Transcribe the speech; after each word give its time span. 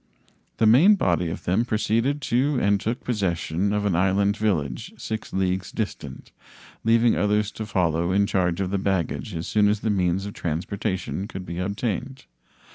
The 0.57 0.65
main 0.65 0.95
body 0.95 1.29
of 1.29 1.43
them 1.43 1.63
proceeded 1.63 2.23
to 2.23 2.57
and 2.59 2.79
took 2.79 3.03
possession 3.03 3.71
of 3.71 3.85
an 3.85 3.93
inland 3.93 4.35
village 4.35 4.91
6 4.97 5.31
leagues 5.31 5.71
distant, 5.71 6.31
leaving 6.83 7.15
others 7.15 7.51
to 7.51 7.67
follow 7.67 8.11
in 8.11 8.25
charge 8.25 8.59
of 8.61 8.71
the 8.71 8.79
baggage 8.79 9.35
as 9.35 9.45
soon 9.45 9.67
as 9.69 9.81
the 9.81 9.91
means 9.91 10.25
of 10.25 10.33
transportation 10.33 11.27
could 11.27 11.45
be 11.45 11.59
obtained. 11.59 12.25